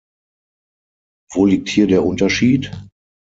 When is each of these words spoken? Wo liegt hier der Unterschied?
Wo 1.31 1.45
liegt 1.45 1.69
hier 1.69 1.85
der 1.85 2.03
Unterschied? 2.03 2.71